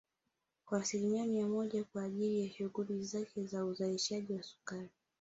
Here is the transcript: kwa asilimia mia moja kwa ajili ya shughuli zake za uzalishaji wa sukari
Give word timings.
kwa 0.65 0.79
asilimia 0.79 1.25
mia 1.25 1.47
moja 1.47 1.83
kwa 1.83 2.03
ajili 2.03 2.43
ya 2.43 2.49
shughuli 2.51 3.03
zake 3.03 3.43
za 3.45 3.65
uzalishaji 3.65 4.33
wa 4.33 4.43
sukari 4.43 4.89